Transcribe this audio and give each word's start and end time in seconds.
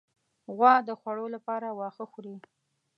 غوا 0.55 0.73
د 0.87 0.89
خوړو 0.99 1.25
لپاره 1.35 1.67
واښه 1.79 2.05
خوري. 2.11 2.35